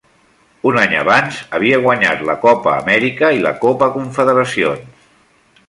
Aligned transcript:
Un 0.69 0.77
any 0.83 0.95
abans, 1.01 1.41
havia 1.57 1.77
guanyat 1.83 2.23
la 2.29 2.37
Copa 2.45 2.73
Amèrica 2.77 3.31
i 3.41 3.45
la 3.47 3.53
Copa 3.67 3.91
Confederacions. 3.99 5.09